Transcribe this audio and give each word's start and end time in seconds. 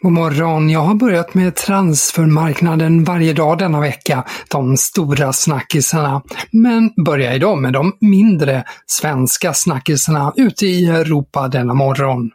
God 0.00 0.12
morgon. 0.12 0.70
Jag 0.70 0.80
har 0.80 0.94
börjat 0.94 1.34
med 1.34 1.54
transfermarknaden 1.54 3.04
varje 3.04 3.32
dag 3.32 3.58
denna 3.58 3.80
vecka, 3.80 4.24
de 4.50 4.76
stora 4.76 5.32
snackisarna. 5.32 6.22
Men 6.50 6.90
börjar 7.04 7.34
idag 7.34 7.58
med 7.58 7.72
de 7.72 7.92
mindre 8.00 8.64
svenska 8.86 9.54
snackisarna 9.54 10.32
ute 10.36 10.66
i 10.66 10.86
Europa 10.86 11.48
denna 11.48 11.74
morgon. 11.74 12.30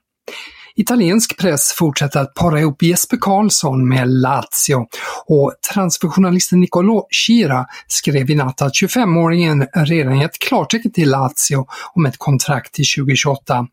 Italiensk 0.76 1.38
press 1.38 1.74
fortsätter 1.78 2.20
att 2.20 2.34
para 2.34 2.60
ihop 2.60 2.84
Jesper 2.84 3.18
Karlsson 3.22 3.88
med 3.88 4.10
Lazio 4.10 4.88
och 5.26 5.54
transferjournalisten 5.74 6.60
Nicolò 6.64 7.08
Chira 7.10 7.66
skrev 7.88 8.30
i 8.30 8.36
natt 8.36 8.62
att 8.62 8.74
25-åringen 8.74 9.68
redan 9.76 10.20
gett 10.20 10.40
klartecken 10.40 10.92
till 10.92 11.10
Lazio 11.10 11.66
om 11.94 12.06
ett 12.06 12.18
kontrakt 12.18 12.74
till 12.74 12.86
2028. 12.98 13.68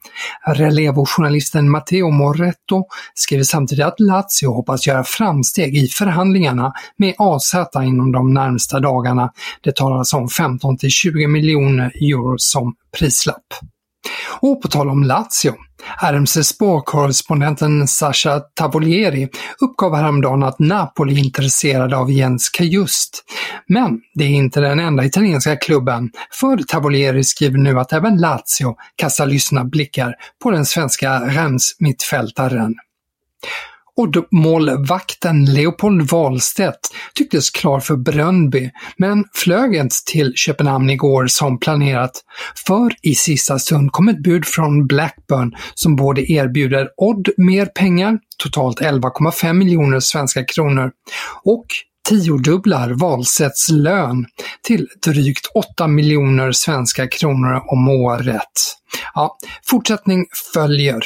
Relevo-journalisten 0.47 1.71
Matteo 1.71 2.11
Moretto 2.11 2.85
skriver 3.15 3.45
samtidigt 3.45 3.85
att 3.85 4.01
Lazio 4.01 4.55
hoppas 4.55 4.87
göra 4.87 5.05
framsteg 5.05 5.77
i 5.77 5.89
förhandlingarna 5.89 6.73
med 6.97 7.15
AZ 7.19 7.55
inom 7.83 8.13
de 8.13 8.35
närmsta 8.35 8.81
dagarna. 8.81 9.33
Det 9.63 9.77
talas 9.77 10.15
om 10.15 10.29
15 10.29 10.79
till 10.79 10.91
20 10.91 11.27
miljoner 11.27 11.93
euro 12.01 12.35
som 12.39 12.75
prislapp. 12.99 13.47
Och 14.41 14.63
på 14.63 14.69
tal 14.69 14.89
om 14.89 15.03
Lazio, 15.03 15.55
RMC 16.03 16.45
Sport-korrespondenten 16.45 17.89
Sasha 17.89 18.41
Tavolieri 18.41 19.29
uppgav 19.61 19.97
häromdagen 19.97 20.43
att 20.43 20.59
Napoli 20.59 21.15
är 21.15 21.19
intresserade 21.19 21.97
av 21.97 22.11
Jens 22.11 22.49
Kajust. 22.49 23.25
Men 23.67 24.01
det 24.15 24.25
är 24.25 24.29
inte 24.29 24.61
den 24.61 24.81
enda 24.81 25.05
italienska 25.05 25.57
klubben, 25.57 26.11
för 26.31 26.57
Tavolieri 26.57 27.25
skriver 27.25 27.59
nu 27.59 27.79
att 27.79 27.93
även 27.93 28.17
Lazio 28.17 28.77
kastar 28.97 29.27
lyssna 29.27 29.65
blickar 29.65 30.15
på 30.43 30.51
den 30.51 30.67
svenska 30.67 31.21
Reims-mittfältaren 31.21 32.75
målvakten 34.31 35.45
Leopold 35.45 36.11
Wahlstedt 36.11 36.79
tycktes 37.15 37.51
klar 37.51 37.81
för 37.81 37.97
Brönnby, 37.97 38.71
men 38.97 39.25
flög 39.35 39.75
inte 39.75 39.97
till 40.07 40.33
Köpenhamn 40.37 40.91
igår 40.91 41.27
som 41.27 41.59
planerat. 41.59 42.13
För 42.67 42.95
i 43.03 43.15
sista 43.15 43.59
stund 43.59 43.93
kom 43.93 44.09
ett 44.09 44.23
bud 44.23 44.47
från 44.47 44.87
Blackburn 44.87 45.57
som 45.75 45.97
både 45.97 46.33
erbjuder 46.33 46.89
Odd 46.97 47.29
mer 47.37 47.67
pengar, 47.67 48.19
totalt 48.39 48.81
11,5 48.81 49.53
miljoner 49.53 50.01
svenska 50.01 50.45
kronor, 50.45 50.91
och 51.45 51.67
tiodubblar 52.09 52.91
Wahlstedts 52.91 53.69
lön 53.69 54.27
till 54.63 54.89
drygt 55.07 55.47
8 55.55 55.87
miljoner 55.87 56.53
svenska 56.53 57.07
kronor 57.07 57.63
om 57.67 57.89
året. 57.89 58.53
Ja, 59.15 59.37
fortsättning 59.65 60.27
följer. 60.55 61.03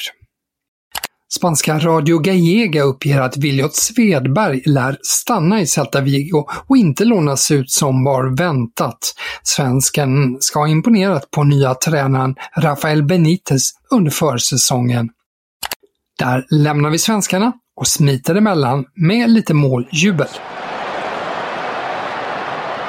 Spanska 1.36 1.78
Radio 1.78 2.18
Gallega 2.18 2.82
uppger 2.82 3.20
att 3.20 3.36
Viljot 3.36 3.74
Svedberg 3.74 4.62
lär 4.66 4.98
stanna 5.02 5.60
i 5.60 5.66
Celta 5.66 6.00
Vigo 6.00 6.46
och 6.66 6.76
inte 6.76 7.04
lånas 7.04 7.50
ut 7.50 7.70
som 7.70 8.04
var 8.04 8.36
väntat. 8.36 8.98
Svensken 9.42 10.36
ska 10.40 10.58
ha 10.58 10.68
imponerat 10.68 11.30
på 11.30 11.44
nya 11.44 11.74
tränaren 11.74 12.34
Rafael 12.58 13.02
Benitez 13.02 13.70
under 13.90 14.10
försäsongen. 14.10 15.08
Där 16.18 16.46
lämnar 16.50 16.90
vi 16.90 16.98
svenskarna 16.98 17.52
och 17.76 17.86
smiter 17.86 18.34
emellan 18.34 18.84
med 18.94 19.30
lite 19.30 19.54
måljubel. 19.54 20.28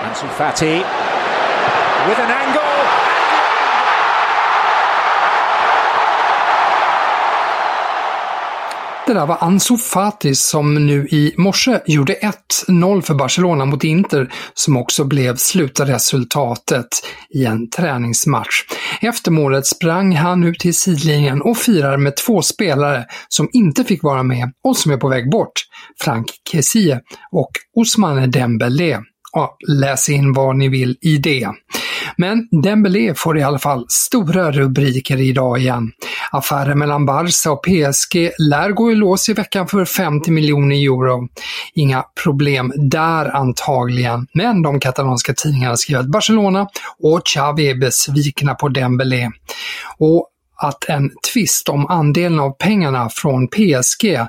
Ansu 0.03 0.27
Fati 0.27 0.75
with 2.07 2.19
an 2.19 2.31
angle. 2.31 2.72
Det 9.07 9.13
där 9.13 9.25
var 9.25 9.37
Ansu 9.41 9.77
Fati 9.77 10.35
som 10.35 10.85
nu 10.87 11.07
i 11.07 11.33
morse 11.37 11.79
gjorde 11.85 12.15
1-0 12.67 13.01
för 13.01 13.13
Barcelona 13.13 13.65
mot 13.65 13.83
Inter, 13.83 14.33
som 14.53 14.77
också 14.77 15.03
blev 15.03 15.35
slutresultatet 15.35 16.87
i 17.29 17.45
en 17.45 17.69
träningsmatch. 17.69 18.63
Efter 19.01 19.31
målet 19.31 19.65
sprang 19.65 20.15
han 20.15 20.43
ut 20.43 20.59
till 20.59 20.73
sidlinjen 20.73 21.41
och 21.41 21.57
firar 21.57 21.97
med 21.97 22.15
två 22.15 22.41
spelare 22.41 23.05
som 23.27 23.49
inte 23.53 23.83
fick 23.83 24.03
vara 24.03 24.23
med 24.23 24.51
och 24.63 24.77
som 24.77 24.91
är 24.91 24.97
på 24.97 25.09
väg 25.09 25.29
bort. 25.29 25.53
Frank 26.01 26.27
Kessie 26.51 26.99
och 27.31 27.51
Ousmane 27.75 28.27
Dembélé. 28.27 28.99
Ja, 29.33 29.57
läs 29.67 30.09
in 30.09 30.33
vad 30.33 30.55
ni 30.55 30.69
vill 30.69 30.97
i 31.01 31.17
det. 31.17 31.49
Men 32.23 32.47
Dembélé 32.51 33.13
får 33.15 33.37
i 33.37 33.43
alla 33.43 33.59
fall 33.59 33.85
stora 33.89 34.51
rubriker 34.51 35.21
idag 35.21 35.59
igen. 35.59 35.91
Affären 36.31 36.79
mellan 36.79 37.05
Barca 37.05 37.51
och 37.51 37.63
PSG 37.63 38.31
lär 38.39 38.69
gå 38.69 38.91
i 38.91 38.95
lås 38.95 39.29
i 39.29 39.33
veckan 39.33 39.67
för 39.67 39.85
50 39.85 40.31
miljoner 40.31 40.75
euro. 40.75 41.27
Inga 41.73 42.05
problem 42.23 42.73
där 42.75 43.35
antagligen, 43.35 44.27
men 44.33 44.61
de 44.61 44.79
katalanska 44.79 45.33
tidningarna 45.33 45.77
skriver 45.77 45.99
att 45.99 46.11
Barcelona 46.11 46.67
och 46.99 47.25
Xavi 47.25 47.69
är 47.69 47.75
besvikna 47.75 48.55
på 48.55 48.69
Dembélé. 48.69 49.29
Och 49.97 50.29
att 50.57 50.89
en 50.89 51.11
tvist 51.33 51.69
om 51.69 51.87
andelen 51.87 52.39
av 52.39 52.51
pengarna 52.51 53.09
från 53.09 53.47
PSG 53.47 54.19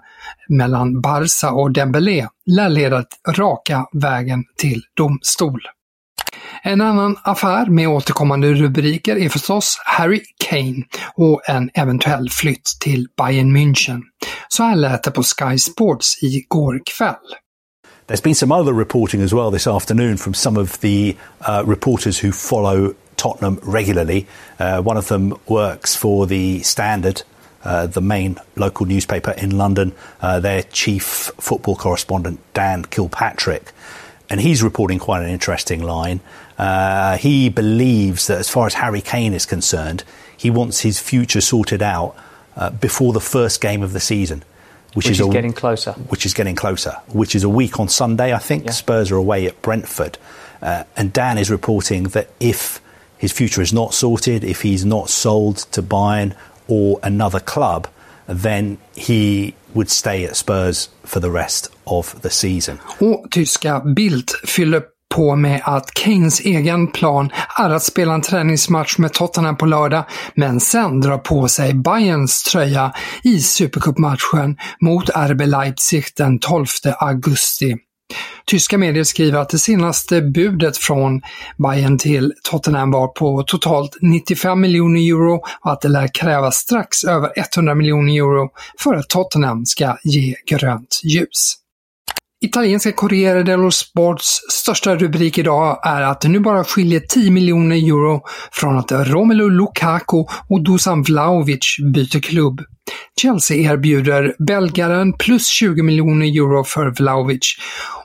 mellan 0.49 1.01
Barca 1.01 1.51
och 1.51 1.73
Dembélé 1.73 2.29
lär 2.47 2.69
leda 2.69 3.05
raka 3.29 3.87
vägen 3.93 4.45
till 4.57 4.83
domstol. 4.97 5.61
En 6.67 6.81
annan 6.81 7.17
affär 7.23 7.67
med 7.67 7.89
återkommande 7.89 8.55
rubriker 8.55 9.17
är 9.17 9.29
förstås 9.29 9.81
Harry 9.85 10.21
Kane 10.49 10.85
och 11.15 11.49
en 11.49 11.71
eventuell 11.75 12.31
flytt 12.31 12.77
till 12.81 13.09
Bayern 13.17 13.57
München. 13.57 14.01
Så 14.49 14.63
här 14.63 14.77
lät 14.77 15.03
det 15.03 15.11
på 15.11 15.23
Sky 15.23 15.59
Sports 15.59 16.23
igår 16.23 16.81
kväll. 16.87 17.15
There's 18.07 18.23
been 18.23 18.35
some 18.35 18.55
other 18.55 18.73
reporting 18.73 19.23
as 19.23 19.33
well 19.33 19.53
this 19.53 19.67
afternoon 19.67 20.17
from 20.19 20.35
some 20.35 20.61
of 20.61 20.79
the 20.79 21.17
uh, 21.49 21.71
reporters 21.71 22.25
who 22.25 22.33
follow 22.33 22.95
Tottenham 23.17 23.61
regularly. 23.63 24.27
Uh, 24.61 24.89
one 24.89 24.99
of 24.99 25.07
them 25.07 25.35
works 25.47 25.97
for 25.97 26.27
the 26.27 26.61
Standard, 26.63 27.23
uh, 27.65 27.87
the 27.93 28.01
main 28.01 28.37
local 28.57 28.87
newspaper 28.87 29.35
in 29.43 29.59
London, 29.59 29.93
uh, 30.23 30.41
their 30.41 30.63
chief 30.73 31.31
football 31.39 31.77
correspondent, 31.77 32.41
Dan 32.55 32.85
Kilpatrick. 32.85 33.73
And 34.31 34.41
he's 34.41 34.63
reporting 34.63 34.99
quite 34.99 35.23
an 35.23 35.29
interesting 35.29 35.83
line. 35.83 36.21
Uh, 36.59 37.17
he 37.19 37.49
believes 37.49 38.27
that 38.29 38.39
as 38.39 38.49
far 38.49 38.67
as 38.67 38.75
Harry 38.75 39.01
Kane 39.01 39.35
is 39.35 39.47
concerned, 39.47 40.05
he 40.37 40.51
wants 40.51 40.81
his 40.81 40.99
future 40.99 41.41
sorted 41.41 41.83
out 41.83 42.17
uh, 42.57 42.71
before 42.71 43.13
the 43.13 43.21
first 43.21 43.61
game 43.61 43.83
of 43.83 43.93
the 43.93 44.01
season. 44.01 44.43
Which, 44.95 45.07
which 45.07 45.13
is, 45.13 45.21
is 45.21 45.27
a, 45.27 45.31
getting 45.31 45.53
closer. 45.53 45.93
Which 45.93 46.25
is 46.25 46.35
getting 46.35 46.55
closer. 46.55 46.93
Which 47.09 47.35
is 47.35 47.43
a 47.43 47.49
week 47.49 47.81
on 47.81 47.89
Sunday, 47.89 48.33
I 48.33 48.39
think. 48.39 48.65
Yeah. 48.65 48.71
Spurs 48.71 49.11
are 49.11 49.17
away 49.17 49.47
at 49.47 49.61
Brentford. 49.61 50.19
Uh, 50.63 50.85
and 50.97 51.13
Dan 51.13 51.37
is 51.37 51.51
reporting 51.51 52.05
that 52.05 52.31
if 52.39 52.81
his 53.19 53.33
future 53.33 53.61
is 53.61 53.73
not 53.73 53.93
sorted, 53.93 54.45
if 54.45 54.63
he's 54.63 54.85
not 54.85 55.11
sold 55.11 55.59
to 55.73 55.83
Bayern 55.83 56.35
or 56.69 57.01
another 57.03 57.41
club, 57.41 57.89
then 58.27 58.77
he 58.97 59.53
would 59.73 59.91
stay 59.91 60.27
at 60.27 60.37
Spurs 60.37 60.91
for 61.05 61.21
the 61.21 61.29
rest 61.29 61.73
of 61.85 62.15
the 62.23 62.31
season. 62.31 62.79
Och 62.99 63.27
tyska 63.31 63.81
Bild 63.81 64.31
fyller 64.47 64.83
på 65.15 65.37
med 65.37 65.61
att 65.65 65.91
Kanes 65.95 66.41
egen 66.41 66.87
plan 66.87 67.31
är 67.59 67.71
att 67.71 67.83
spela 67.83 68.15
en 68.15 68.23
träningsmatch 68.23 68.99
med 68.99 69.13
Tottenham 69.13 69.57
på 69.57 69.67
lördag, 69.67 70.05
men 70.35 70.61
sen 70.61 71.01
dra 71.01 71.19
på 71.19 71.49
sig 71.49 71.75
Bayerns 71.75 72.43
tröja 72.43 72.93
i 73.23 73.39
Supercupmatchen 73.39 74.57
mot 74.81 75.09
RB 75.09 75.41
Leipzig 75.41 76.05
den 76.17 76.39
12 76.39 76.67
augusti. 76.99 77.77
Tyska 78.47 78.79
medier 78.79 79.05
skriver 79.05 79.39
att 79.39 79.49
det 79.49 79.59
senaste 79.59 80.23
budet 80.23 80.77
från 80.77 81.23
Bayern 81.57 81.99
till 81.99 82.33
Tottenham 82.43 82.91
var 82.91 83.09
på 83.09 83.43
totalt 83.43 83.97
95 84.01 84.61
miljoner 84.61 85.01
euro 85.01 85.43
och 85.61 85.73
att 85.73 85.81
det 85.81 85.89
lär 85.89 86.09
krävas 86.15 86.57
strax 86.57 87.05
över 87.05 87.33
100 87.57 87.75
miljoner 87.75 88.13
euro 88.13 88.49
för 88.79 88.95
att 88.95 89.09
Tottenham 89.09 89.67
ska 89.67 89.97
ge 90.05 90.35
grönt 90.47 91.01
ljus. 91.05 91.64
Italienska 92.45 92.93
Corriere 92.93 93.43
dello 93.43 93.71
Sports 93.71 94.41
största 94.51 94.97
rubrik 94.97 95.39
idag 95.39 95.81
är 95.85 96.03
att 96.03 96.21
det 96.21 96.29
nu 96.29 96.41
bara 96.41 96.65
skiljer 96.65 97.01
10 97.01 97.31
miljoner 97.31 97.77
euro 97.77 98.23
från 98.53 98.79
att 98.79 98.93
Romelu 98.93 99.51
Lukaku 99.51 100.25
och 100.49 100.65
Dusan 100.65 101.03
Vlahovic 101.03 101.77
byter 101.95 102.21
klubb. 102.21 102.61
Chelsea 103.21 103.73
erbjuder 103.73 104.35
belgaren 104.39 105.13
plus 105.13 105.49
20 105.49 105.83
miljoner 105.83 106.27
euro 106.27 106.65
för 106.65 106.91
Vlahovic 106.91 107.57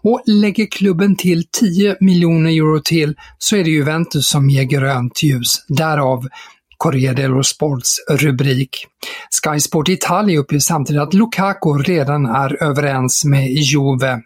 och 0.01 0.21
lägger 0.25 0.65
klubben 0.65 1.15
till 1.15 1.43
10 1.59 1.97
miljoner 1.99 2.49
euro 2.49 2.79
till 2.79 3.15
så 3.37 3.55
är 3.55 3.63
det 3.63 3.69
Juventus 3.69 4.27
som 4.29 4.49
ger 4.49 4.63
grönt 4.63 5.23
ljus. 5.23 5.65
Därav 5.67 6.27
Corriere 6.77 7.13
dello 7.13 7.43
Sports 7.43 7.95
rubrik. 8.09 8.87
Sky 9.43 9.59
Sport 9.59 9.89
Italia 9.89 10.39
uppger 10.39 10.59
samtidigt 10.59 11.01
att 11.01 11.13
Lukaku 11.13 11.69
redan 11.69 12.25
är 12.25 12.63
överens 12.63 13.25
med 13.25 13.47
Juve. 13.47 14.21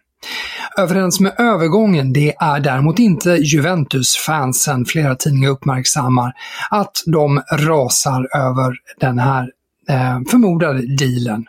Överens 0.78 1.20
med 1.20 1.36
övergången, 1.40 2.14
det 2.14 2.34
är 2.40 2.60
däremot 2.60 3.00
inte 3.00 3.30
Juventus-fansen 3.30 4.86
flera 4.86 5.16
tidningar 5.16 5.50
uppmärksammar 5.50 6.34
att 6.70 7.04
de 7.06 7.42
rasar 7.52 8.38
över 8.38 8.74
den 9.00 9.20
här 9.20 9.50
eh, 9.90 10.20
förmodade 10.32 10.96
dealen. 10.96 11.46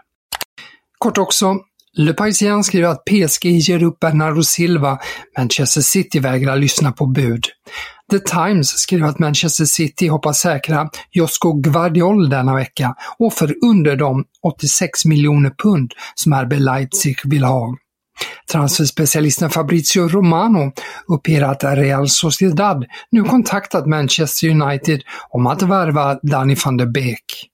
Kort 0.98 1.18
också, 1.18 1.56
Le 1.96 2.12
Parisien 2.12 2.64
skriver 2.64 2.88
att 2.88 3.04
PSG 3.04 3.44
ger 3.44 3.82
upp 3.82 4.00
Bernardo 4.00 4.42
Silva, 4.42 4.98
Manchester 5.38 5.80
City 5.80 6.18
vägrar 6.18 6.56
lyssna 6.56 6.92
på 6.92 7.06
bud. 7.06 7.46
The 8.10 8.18
Times 8.18 8.68
skriver 8.68 9.06
att 9.06 9.18
Manchester 9.18 9.64
City 9.64 10.08
hoppas 10.08 10.38
säkra 10.40 10.88
Josko 11.10 11.52
Guardiol 11.52 12.28
denna 12.28 12.54
vecka 12.54 12.94
och 13.18 13.32
för 13.32 13.54
under 13.64 13.96
de 13.96 14.24
86 14.42 15.04
miljoner 15.04 15.50
pund 15.50 15.92
som 16.14 16.32
RB 16.32 16.52
Leipzig 16.52 17.16
vill 17.24 17.44
ha. 17.44 17.76
Transferspecialisten 18.52 19.50
Fabrizio 19.50 20.08
Romano 20.08 20.72
uppger 21.08 21.42
att 21.42 21.64
Real 21.64 22.08
Sociedad 22.08 22.84
nu 23.10 23.22
kontaktat 23.22 23.86
Manchester 23.86 24.48
United 24.48 25.02
om 25.30 25.46
att 25.46 25.62
värva 25.62 26.18
Danny 26.22 26.56
van 26.64 26.76
der 26.76 26.86
Beek. 26.86 27.50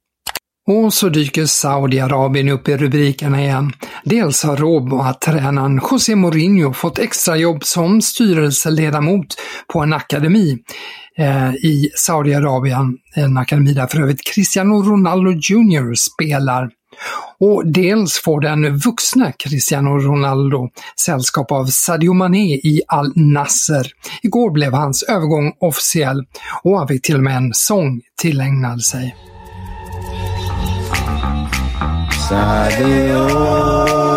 Och 0.67 0.95
så 0.95 1.09
dyker 1.09 1.47
Saudiarabien 1.47 2.49
upp 2.49 2.69
i 2.69 2.77
rubrikerna 2.77 3.43
igen. 3.43 3.73
Dels 4.05 4.43
har 4.43 4.57
Roma-tränaren 4.57 5.81
José 5.91 6.17
Mourinho 6.17 6.73
fått 6.73 6.99
extrajobb 6.99 7.65
som 7.65 8.03
styrelseledamot 8.03 9.27
på 9.73 9.81
en 9.81 9.93
akademi 9.93 10.59
eh, 11.19 11.55
i 11.55 11.91
Saudiarabien. 11.97 12.99
En 13.15 13.37
akademi 13.37 13.73
där 13.73 13.87
för 13.87 14.01
övrigt 14.01 14.27
Cristiano 14.35 14.83
Ronaldo 14.83 15.31
Jr 15.31 15.95
spelar. 15.95 16.71
Och 17.39 17.63
dels 17.67 18.19
får 18.19 18.41
den 18.41 18.77
vuxna 18.77 19.33
Cristiano 19.33 19.99
Ronaldo 19.99 20.69
sällskap 21.07 21.53
av 21.53 21.67
Sadio 21.67 22.13
Mané 22.13 22.55
i 22.55 22.83
Al 22.89 23.13
Nasser. 23.17 23.87
Igår 24.23 24.51
blev 24.51 24.73
hans 24.73 25.03
övergång 25.03 25.53
officiell 25.61 26.25
och 26.63 26.79
han 26.79 26.89
fick 26.89 27.03
till 27.03 27.17
och 27.17 27.23
med 27.23 27.37
en 27.37 27.55
sång 27.55 28.01
tillägnad 28.23 28.83
sig. 28.83 29.17
Sadio 32.29 34.10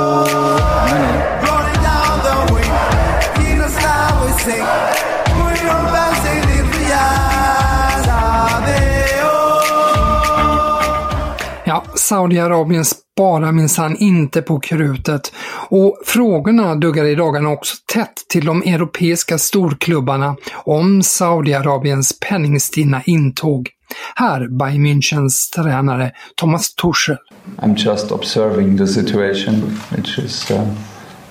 Saudiarabien 12.03 12.85
sparar 12.85 13.51
minsann 13.51 13.97
inte 13.97 14.41
på 14.41 14.59
krutet 14.59 15.33
och 15.69 15.97
frågorna 16.05 16.75
duggar 16.75 17.05
i 17.05 17.15
dagarna 17.15 17.50
också 17.50 17.75
tätt 17.94 18.13
till 18.29 18.45
de 18.45 18.61
europeiska 18.61 19.38
storklubbarna 19.38 20.35
om 20.53 21.03
Saudiarabiens 21.03 22.19
penningstinna 22.19 23.01
intåg. 23.05 23.69
Här 24.15 24.47
Bayern 24.47 24.85
Münchens 24.85 25.50
tränare 25.50 26.11
Thomas 26.35 26.75
Tuchel. 26.75 27.17
I'm 27.57 27.75
just 27.75 28.11
observing 28.11 28.77
the 28.77 28.88
situation, 28.88 29.79
which 29.95 30.19
is 30.19 30.51
a, 30.51 30.67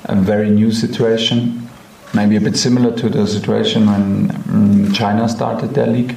a 0.03 0.15
very 0.15 0.51
new 0.51 0.73
situation. 0.73 1.69
Maybe 2.13 2.37
a 2.37 2.41
bit 2.41 2.57
similar 2.57 2.91
to 2.99 3.09
the 3.09 3.27
situation 3.27 3.87
when 3.87 4.33
mm, 4.53 4.95
China 4.95 5.29
started 5.29 5.75
their 5.75 5.87
league. 5.87 6.15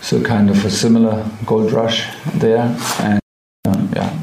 So 0.00 0.20
kind 0.20 0.50
of 0.50 0.64
a 0.64 0.70
similar 0.70 1.24
gold 1.46 1.72
rush 1.72 2.06
there. 2.40 2.76
And 3.00 3.21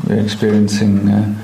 we're 0.10 0.20
experiencing 0.20 1.08
uh, 1.08 1.36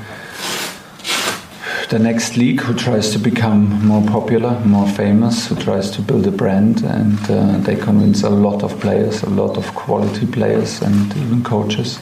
the 1.90 2.00
next 2.00 2.36
league 2.36 2.60
who 2.62 2.74
tries 2.74 3.12
to 3.12 3.20
become 3.20 3.86
more 3.86 4.02
popular, 4.08 4.60
more 4.62 4.88
famous, 4.90 5.48
who 5.48 5.56
tries 5.56 5.92
to 5.92 6.02
build 6.02 6.26
a 6.26 6.32
brand, 6.32 6.84
and 6.84 7.20
uh, 7.30 7.58
they 7.60 7.76
convince 7.76 8.24
a 8.24 8.30
lot 8.30 8.64
of 8.64 8.80
players, 8.80 9.22
a 9.22 9.30
lot 9.30 9.56
of 9.56 9.76
quality 9.76 10.26
players, 10.26 10.82
and 10.82 11.16
even 11.18 11.44
coaches. 11.44 12.00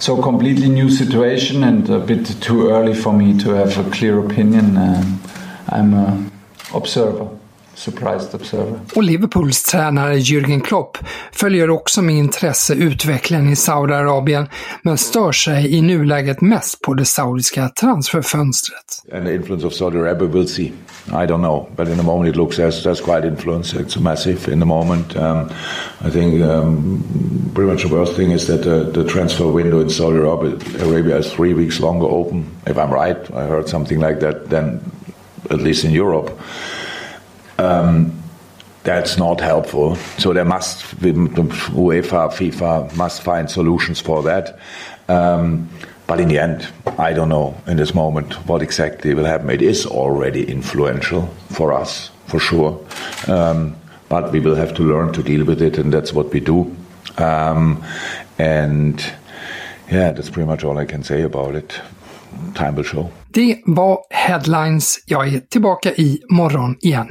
So, 0.00 0.20
completely 0.20 0.68
new 0.68 0.90
situation, 0.90 1.62
and 1.62 1.88
a 1.88 2.00
bit 2.00 2.26
too 2.42 2.70
early 2.70 2.94
for 2.94 3.12
me 3.12 3.38
to 3.38 3.50
have 3.50 3.78
a 3.78 3.88
clear 3.90 4.18
opinion. 4.18 4.76
Um, 4.76 5.20
I'm 5.68 5.94
an 5.94 6.32
observer. 6.74 7.28
Surprised 7.74 8.34
observer. 8.34 8.80
Och 8.94 9.02
Liverpools 9.02 9.62
tränare 9.62 10.16
Jürgen 10.16 10.60
Klopp 10.60 10.98
följer 11.32 11.70
också 11.70 12.02
med 12.02 12.14
intresse 12.14 12.74
utvecklingen 12.74 13.48
i 13.48 13.56
Saudiarabien 13.56 14.48
men 14.82 14.98
stör 14.98 15.32
sig 15.32 15.74
i 15.74 15.82
nuläget 15.82 16.40
mest 16.40 16.80
på 16.80 16.94
det 16.94 17.04
saudiska 17.04 17.68
transferfönstret. 17.68 19.02
And 19.12 19.26
the 19.26 19.34
influence 19.34 19.66
of 19.66 19.74
Saudi 19.74 19.98
Arabia 19.98 20.28
we'll 20.28 20.46
see. 20.46 20.72
I 21.06 21.26
don't 21.26 21.42
know, 21.42 21.68
but 21.76 21.88
in 21.88 21.96
the 21.96 22.02
moment 22.02 22.30
it 22.30 22.36
looks 22.36 22.58
as 22.58 22.86
that's 22.86 23.00
quite 23.00 23.28
influence. 23.28 23.76
It's 23.76 24.00
massive 24.00 24.52
in 24.52 24.60
the 24.60 24.66
moment. 24.66 25.16
Um, 25.16 25.50
I 26.06 26.10
think 26.10 26.42
um, 26.42 27.02
pretty 27.54 27.70
much 27.70 27.82
the 27.82 27.94
worst 27.94 28.16
thing 28.16 28.30
is 28.32 28.46
that 28.46 28.62
the, 28.62 29.02
the 29.02 29.04
transfer 29.04 29.46
window 29.46 29.80
in 29.80 29.90
Saudi 29.90 30.18
Arabia, 30.18 31.18
is 31.18 31.32
three 31.32 31.54
weeks 31.54 31.80
longer 31.80 32.06
open. 32.06 32.44
If 32.66 32.78
I'm 32.78 32.90
right, 32.90 33.30
I 33.30 33.46
heard 33.46 33.68
something 33.68 34.00
like 34.00 34.20
that. 34.20 34.50
Than 34.50 34.80
at 35.50 35.60
least 35.60 35.84
in 35.84 35.90
Europe. 35.90 36.30
Um, 37.58 38.22
that's 38.84 39.16
not 39.16 39.40
helpful. 39.40 39.96
So 40.18 40.32
there 40.32 40.44
must 40.44 40.84
UEFA, 41.00 42.30
FIFA 42.30 42.94
must 42.96 43.22
find 43.22 43.50
solutions 43.50 44.00
for 44.00 44.22
that. 44.22 44.58
Um, 45.08 45.68
but 46.06 46.20
in 46.20 46.28
the 46.28 46.38
end, 46.38 46.68
I 46.98 47.14
don't 47.14 47.30
know 47.30 47.54
in 47.66 47.78
this 47.78 47.94
moment 47.94 48.34
what 48.46 48.62
exactly 48.62 49.14
will 49.14 49.24
happen. 49.24 49.48
It 49.50 49.62
is 49.62 49.86
already 49.86 50.44
influential 50.50 51.28
for 51.48 51.72
us, 51.72 52.10
for 52.26 52.38
sure. 52.38 52.78
Um, 53.26 53.74
but 54.08 54.32
we 54.32 54.40
will 54.40 54.54
have 54.54 54.74
to 54.74 54.82
learn 54.82 55.12
to 55.14 55.22
deal 55.22 55.46
with 55.46 55.62
it, 55.62 55.78
and 55.78 55.92
that's 55.92 56.12
what 56.12 56.32
we 56.32 56.40
do. 56.40 56.76
Um, 57.16 57.82
and 58.38 59.00
yeah, 59.90 60.12
that's 60.12 60.30
pretty 60.30 60.46
much 60.46 60.62
all 60.62 60.78
I 60.78 60.84
can 60.84 61.02
say 61.02 61.22
about 61.22 61.54
it. 61.54 61.80
Time 62.54 62.74
will 62.76 62.84
show. 62.84 63.10
Det 63.28 63.62
var 63.66 63.98
headlines. 64.10 65.02
Jag 65.06 65.34
är 65.34 65.40
tillbaka 65.40 65.90
i 65.90 66.20
morgon 66.28 66.76
igen. 66.80 67.08